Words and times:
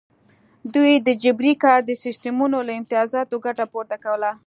دوی 0.73 0.93
د 1.07 1.09
جبري 1.23 1.53
کار 1.63 1.79
د 1.85 1.91
سیستمونو 2.03 2.57
له 2.67 2.73
امتیازاتو 2.79 3.35
ګټه 3.45 3.65
پورته 3.73 3.97
کوله. 4.05 4.31